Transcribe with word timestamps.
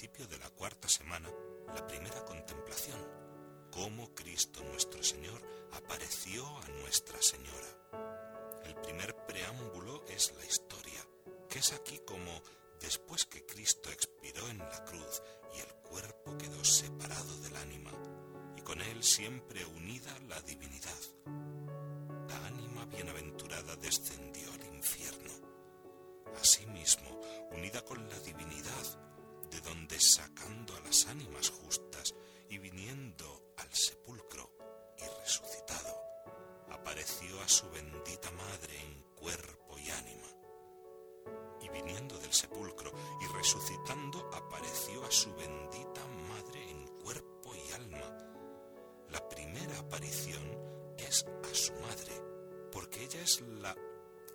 principio 0.00 0.26
de 0.28 0.38
la 0.38 0.48
cuarta 0.48 0.88
semana 0.88 1.28
la 1.74 1.86
primera 1.86 2.24
contemplación, 2.24 2.98
cómo 3.70 4.14
Cristo 4.14 4.64
nuestro 4.64 5.02
Señor 5.02 5.42
apareció 5.72 6.46
a 6.46 6.68
Nuestra 6.80 7.20
Señora. 7.20 7.68
El 8.64 8.76
primer 8.76 9.14
preámbulo 9.26 10.02
es 10.06 10.32
la 10.38 10.46
historia, 10.46 11.06
que 11.50 11.58
es 11.58 11.74
aquí 11.74 12.00
como 12.06 12.32
después 12.80 13.26
que 13.26 13.44
Cristo 13.44 13.90
expiró 13.90 14.48
en 14.48 14.60
la 14.60 14.84
cruz 14.86 15.22
y 15.54 15.60
el 15.60 15.74
cuerpo 15.82 16.38
quedó 16.38 16.64
separado 16.64 17.38
del 17.40 17.56
ánima, 17.56 17.92
y 18.56 18.62
con 18.62 18.80
él 18.80 19.04
siempre 19.04 19.66
unida 19.66 20.18
la 20.30 20.40
divinidad. 20.40 21.00
La 22.26 22.46
ánima 22.46 22.86
bienaventurada 22.86 23.76
descendió 23.76 24.50
al 24.50 24.64
infierno. 24.64 25.32
Asimismo, 26.40 27.20
unida 27.50 27.84
con 27.84 28.08
la 28.08 28.18
divinidad, 28.20 29.09
de 29.50 29.60
donde 29.60 29.98
sacando 30.00 30.76
a 30.76 30.80
las 30.80 31.06
ánimas 31.06 31.50
justas 31.50 32.14
y 32.48 32.58
viniendo 32.58 33.54
al 33.58 33.72
sepulcro 33.72 34.50
y 34.98 35.20
resucitado, 35.22 36.00
apareció 36.70 37.40
a 37.40 37.48
su 37.48 37.68
bendita 37.70 38.30
madre 38.30 38.80
en 38.80 39.02
cuerpo 39.14 39.78
y 39.78 39.90
ánima. 39.90 40.28
Y 41.62 41.68
viniendo 41.68 42.18
del 42.18 42.32
sepulcro 42.32 42.92
y 43.20 43.36
resucitando, 43.36 44.30
apareció 44.32 45.04
a 45.04 45.10
su 45.10 45.34
bendita 45.34 46.06
madre 46.28 46.70
en 46.70 46.86
cuerpo 46.98 47.54
y 47.54 47.72
alma. 47.72 48.16
La 49.10 49.28
primera 49.28 49.78
aparición 49.78 50.42
es 50.96 51.24
a 51.24 51.54
su 51.54 51.72
madre, 51.74 52.22
porque 52.72 53.04
ella 53.04 53.22
es 53.22 53.40
la 53.40 53.74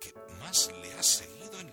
que 0.00 0.12
más 0.40 0.70
le 0.82 0.92
ha 0.94 1.02
seguido 1.02 1.58
en 1.60 1.65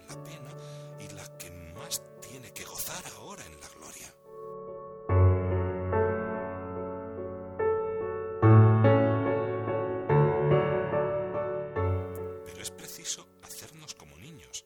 Es 12.63 12.71
preciso 12.71 13.27
hacernos 13.41 13.93
como 13.93 14.15
niños, 14.15 14.63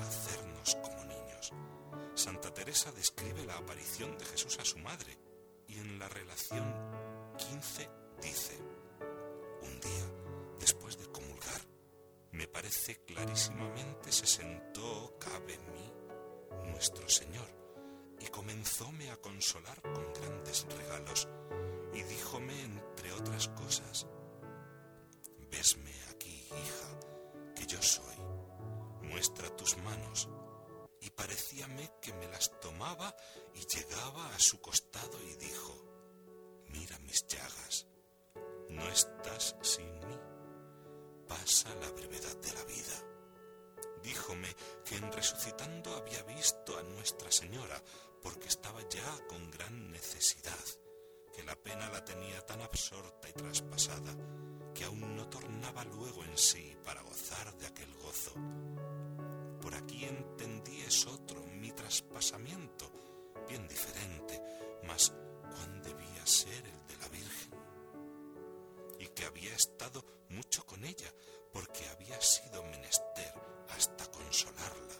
hacernos 0.00 0.74
como 0.82 1.04
niños. 1.04 1.52
Santa 2.16 2.52
Teresa 2.52 2.90
describe 2.90 3.46
la 3.46 3.56
aparición 3.56 4.18
de 4.18 4.24
Jesús 4.24 4.58
a 4.58 4.64
su 4.64 4.76
madre 4.78 5.16
y 5.68 5.78
en 5.78 6.00
la 6.00 6.08
relación 6.08 6.74
15 7.36 7.88
dice, 8.20 8.58
un 9.62 9.78
día, 9.78 10.56
después 10.58 10.98
de 10.98 11.06
comulgar, 11.12 11.60
me 12.32 12.48
parece 12.48 13.04
clarísimamente 13.04 14.10
se 14.10 14.26
sentó, 14.26 15.16
cabe 15.20 15.58
mí, 15.58 15.92
nuestro 16.72 17.08
Señor, 17.08 17.48
y 18.18 18.26
comenzóme 18.26 19.12
a 19.12 19.16
consolar 19.16 19.80
con 19.80 20.12
grandes 20.12 20.66
regalos, 20.76 21.28
y 21.94 22.02
díjome, 22.02 22.64
entre 22.64 23.12
otras 23.12 23.46
cosas, 23.50 24.07
tus 29.68 29.82
manos, 29.82 30.28
y 31.00 31.10
parecíame 31.10 31.90
que 32.00 32.12
me 32.14 32.26
las 32.28 32.58
tomaba 32.60 33.14
y 33.54 33.66
llegaba 33.66 34.34
a 34.34 34.38
su 34.38 34.60
costado 34.60 35.20
y 35.22 35.36
dijo, 35.36 36.64
Mira 36.68 36.98
mis 37.00 37.26
llagas, 37.26 37.86
no 38.70 38.88
estás 38.88 39.56
sin 39.62 39.98
mí, 40.06 40.18
pasa 41.28 41.74
la 41.82 41.90
brevedad 41.90 42.36
de 42.36 42.52
la 42.52 42.64
vida. 42.64 43.04
Díjome 44.02 44.54
que 44.86 44.96
en 44.96 45.12
resucitando 45.12 45.94
había 45.96 46.22
visto 46.22 46.78
a 46.78 46.82
Nuestra 46.82 47.30
Señora, 47.30 47.82
porque 48.22 48.48
estaba 48.48 48.80
ya 48.88 49.26
con 49.28 49.50
gran 49.50 49.90
necesidad, 49.90 50.64
que 51.34 51.42
la 51.42 51.56
pena 51.56 51.90
la 51.90 52.02
tenía 52.04 52.44
tan 52.46 52.62
absorta 52.62 53.28
y 53.28 53.32
traspasada, 53.34 54.14
que 54.74 54.84
aún 54.84 55.14
no 55.14 55.28
tornaba 55.28 55.84
luego 55.84 56.24
en 56.24 56.38
sí 56.38 56.74
para 56.84 57.02
gozar 57.02 57.54
de 57.58 57.66
aquel 57.66 57.94
gozo. 57.96 58.32
Por 59.68 59.76
aquí 59.76 60.02
entendí 60.02 60.80
es 60.80 61.06
otro 61.06 61.42
mi 61.42 61.70
traspasamiento, 61.72 62.90
bien 63.46 63.68
diferente, 63.68 64.40
mas 64.84 65.12
cuán 65.42 65.82
debía 65.82 66.24
ser 66.24 66.66
el 66.66 66.86
de 66.86 66.96
la 66.96 67.08
Virgen. 67.08 67.52
Y 68.98 69.08
que 69.08 69.26
había 69.26 69.54
estado 69.54 70.02
mucho 70.30 70.64
con 70.64 70.82
ella, 70.86 71.12
porque 71.52 71.86
había 71.90 72.18
sido 72.22 72.62
menester 72.62 73.34
hasta 73.68 74.10
consolarla. 74.10 74.94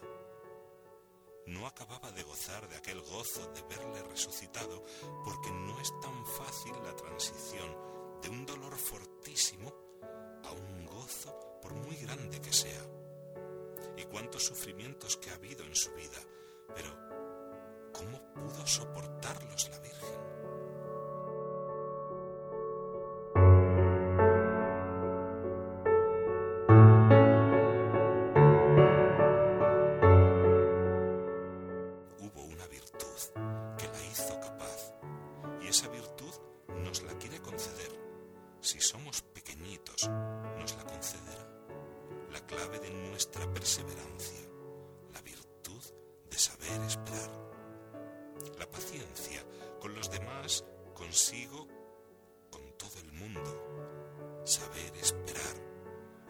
No 1.46 1.66
acababa 1.66 2.12
de 2.12 2.24
gozar 2.24 2.68
de 2.68 2.76
aquel 2.76 3.00
gozo 3.00 3.50
de 3.54 3.62
verle 3.62 4.02
resucitado, 4.02 4.84
porque 5.24 5.50
no 5.50 5.80
es 5.80 5.90
tan 6.02 6.26
fácil 6.26 6.74
la 6.84 6.94
transición 6.94 8.20
de 8.20 8.28
un 8.28 8.44
dolor 8.44 8.76
fortísimo 8.76 9.72
a 10.44 10.52
un 10.52 10.84
gozo 10.84 11.58
por 11.62 11.72
muy 11.72 11.96
grande 11.96 12.38
que 12.42 12.52
sea. 12.52 12.97
Cuántos 14.10 14.44
sufrimientos 14.46 15.16
que 15.16 15.30
ha 15.30 15.34
habido 15.34 15.64
en 15.64 15.74
su 15.74 15.92
vida, 15.92 16.18
pero 16.74 16.90
¿cómo 17.92 18.20
pudo 18.34 18.66
soportarlos 18.66 19.68
la 19.70 19.78
Virgen? 19.78 20.20
Hubo 32.18 32.42
una 32.44 32.66
virtud 32.66 33.76
que 33.78 33.86
la 33.88 34.04
hizo 34.10 34.40
capaz, 34.40 34.94
y 35.62 35.68
esa 35.68 35.88
virtud 35.88 36.34
nos 36.82 37.02
la 37.02 37.12
quiere 37.18 37.40
conceder. 37.40 37.92
Si 38.60 38.80
somos 38.80 39.22
pequeñitos, 39.22 40.08
nos 40.58 40.76
la 40.76 40.84
concederá. 40.84 41.47
La 42.50 42.56
clave 42.56 42.78
de 42.78 42.90
nuestra 42.90 43.46
perseverancia, 43.52 44.48
la 45.12 45.20
virtud 45.20 45.82
de 46.30 46.38
saber 46.38 46.80
esperar. 46.86 47.30
La 48.58 48.66
paciencia 48.70 49.44
con 49.78 49.94
los 49.94 50.10
demás, 50.10 50.64
consigo, 50.94 51.68
con 52.50 52.62
todo 52.78 53.00
el 53.00 53.12
mundo. 53.12 54.42
Saber 54.46 54.96
esperar. 54.96 55.56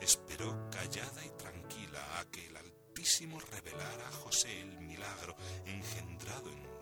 Esperó 0.01 0.69
callada 0.73 1.25
y 1.25 1.31
tranquila 1.31 2.19
a 2.19 2.25
que 2.33 2.47
el 2.49 2.57
Altísimo 2.57 3.39
revelara 3.39 4.09
a 4.09 4.13
José 4.13 4.61
el 4.61 4.81
milagro 4.81 5.37
engendrado 5.67 6.51
en 6.51 6.78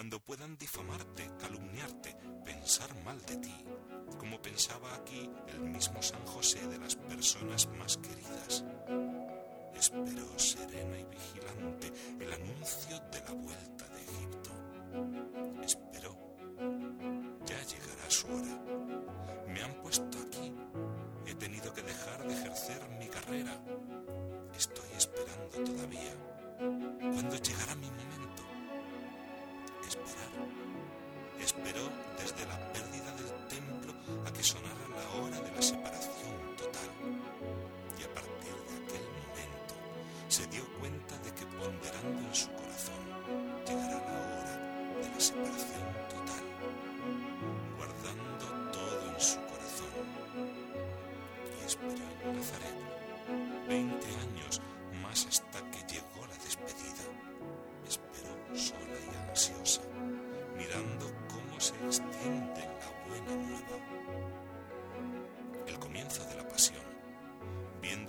Cuando 0.00 0.18
puedan 0.18 0.56
difamarte, 0.56 1.30
calumniarte, 1.38 2.16
pensar 2.42 2.88
mal 3.04 3.20
de 3.26 3.36
ti, 3.36 3.54
como 4.18 4.40
pensaba 4.40 4.94
aquí 4.94 5.30
el 5.48 5.60
mismo 5.60 6.00
San 6.00 6.24
José 6.24 6.66
de 6.68 6.78
las 6.78 6.96
personas 6.96 7.68
más 7.76 7.98
queridas. 7.98 8.64
Esperó 9.74 10.38
serena 10.38 10.98
y 10.98 11.04
vigilante 11.04 11.92
el 12.18 12.32
anuncio 12.32 12.98
de 13.12 13.20
la 13.20 13.32
vuelta 13.32 13.88
de 13.90 14.02
Egipto. 14.02 14.50
Esperó. 15.62 16.16
Ya 17.44 17.62
llegará 17.62 18.08
su 18.08 18.26
hora. 18.28 18.58
Me 19.48 19.62
han 19.62 19.74
puesto 19.82 20.18
aquí. 20.26 20.50
He 21.26 21.34
tenido 21.34 21.74
que 21.74 21.82
dejar 21.82 22.26
de 22.26 22.32
ejercer 22.32 22.88
mi 22.98 23.06
carrera. 23.08 23.52
Estoy 24.56 24.88
esperando 24.96 25.62
todavía. 25.62 26.14
¿Cuándo 26.58 27.36
llegará 27.36 27.36
mi 27.36 27.36
momento? 27.36 27.59
Esperó 31.40 31.88
desde 32.18 32.46
la 32.46 32.58
pérdida 32.72 33.10
del 33.16 33.48
templo 33.48 33.92
a 34.26 34.32
que 34.32 34.42
sonara 34.42 34.86
la 34.88 35.20
hora 35.20 35.40
de 35.40 35.52
la 35.52 35.62
separación 35.62 36.56
total. 36.56 36.90
Y 37.98 38.02
a 38.04 38.14
partir 38.14 38.54
de 38.68 38.74
aquel 38.84 39.04
momento 39.24 39.74
se 40.28 40.46
dio 40.48 40.62
cuenta 40.78 41.16
de 41.18 41.32
que 41.34 41.46
ponderando 41.46 42.28
en 42.28 42.34
su 42.34 42.48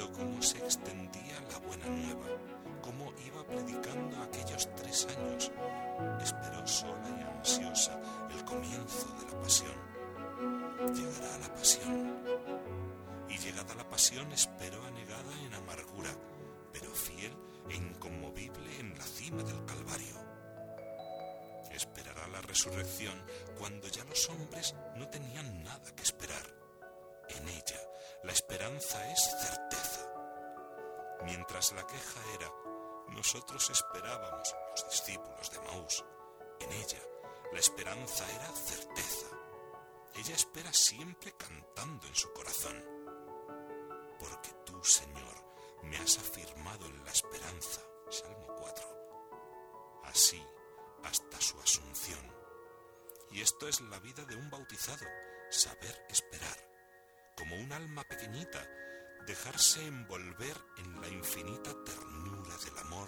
viendo 0.01 0.17
cómo 0.17 0.41
se 0.41 0.57
extendía 0.57 1.39
la 1.51 1.57
buena 1.59 1.85
nueva, 1.87 2.27
cómo 2.81 3.13
iba 3.25 3.45
predicando 3.45 4.21
aquellos 4.23 4.69
tres 4.75 5.07
años, 5.17 5.51
esperó 6.21 6.67
sola 6.67 7.09
y 7.19 7.37
ansiosa 7.37 7.99
el 8.31 8.43
comienzo 8.45 9.07
de 9.19 9.31
la 9.31 9.41
pasión. 9.41 9.91
Llegará 10.93 11.37
la 11.39 11.53
pasión 11.53 12.17
y 13.29 13.37
llegada 13.37 13.75
la 13.75 13.89
pasión 13.89 14.31
esperó 14.31 14.83
anegada 14.85 15.33
en 15.45 15.53
amargura, 15.53 16.09
pero 16.73 16.91
fiel 16.91 17.35
e 17.69 17.75
inconmovible 17.75 18.79
en 18.79 18.97
la 18.97 19.03
cima 19.03 19.43
del 19.43 19.63
Calvario. 19.65 20.15
Esperará 21.71 22.27
la 22.27 22.41
resurrección 22.41 23.13
cuando 23.57 23.87
ya 23.87 24.03
los 24.05 24.29
hombres 24.29 24.75
no 24.95 25.07
tenían 25.07 25.63
nada 25.63 25.91
que 25.95 26.03
esperar. 26.03 26.20
La 28.23 28.31
esperanza 28.31 29.11
es 29.11 29.19
certeza. 29.19 30.07
Mientras 31.23 31.71
la 31.73 31.85
queja 31.85 32.19
era, 32.35 32.51
nosotros 33.09 33.69
esperábamos, 33.69 34.55
los 34.71 34.89
discípulos 34.89 35.51
de 35.51 35.59
Maús, 35.59 36.05
en 36.59 36.71
ella 36.71 36.99
la 37.51 37.59
esperanza 37.59 38.25
era 38.31 38.47
certeza. 38.55 39.27
Ella 40.15 40.35
espera 40.35 40.71
siempre 40.71 41.33
cantando 41.33 42.07
en 42.07 42.15
su 42.15 42.31
corazón. 42.31 42.81
Porque 44.19 44.51
tú, 44.65 44.81
Señor, 44.83 45.35
me 45.83 45.97
has 45.97 46.17
afirmado 46.17 46.85
en 46.85 47.03
la 47.03 47.11
esperanza. 47.11 47.81
Salmo 48.09 48.47
4. 48.57 50.01
Así 50.05 50.41
hasta 51.03 51.41
su 51.41 51.59
asunción. 51.59 52.25
Y 53.31 53.41
esto 53.41 53.67
es 53.67 53.81
la 53.81 53.99
vida 53.99 54.23
de 54.23 54.35
un 54.35 54.49
bautizado, 54.49 55.05
saber 55.49 56.05
esperar. 56.09 56.70
Como 57.41 57.55
un 57.55 57.73
alma 57.73 58.03
pequeñita, 58.03 58.61
dejarse 59.25 59.83
envolver 59.87 60.55
en 60.77 61.01
la 61.01 61.07
infinita 61.07 61.71
ternura 61.83 62.55
del 62.63 62.77
amor 62.77 63.00